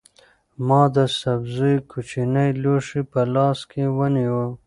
ما 0.67 0.81
د 0.95 0.97
سبزیو 1.19 1.85
کوچنی 1.91 2.49
لوښی 2.61 3.01
په 3.11 3.21
لاس 3.33 3.59
کې 3.71 3.83
ونیو. 3.97 4.43